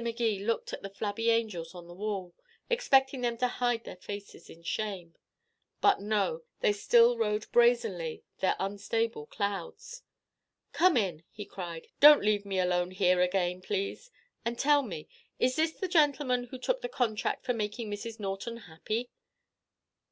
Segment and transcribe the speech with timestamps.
[0.00, 2.32] Magee looked at the flabby angels on the wall,
[2.70, 5.16] expecting them to hide their faces in shame.
[5.80, 10.04] But no, they still rode brazenly their unstable clouds.
[10.72, 11.88] "Come in," he cried.
[11.98, 14.12] "Don't leave me alone here again, please.
[14.44, 15.08] And tell me
[15.40, 18.20] is this the gentleman who took the contract for making Mrs.
[18.20, 19.10] Norton happy?"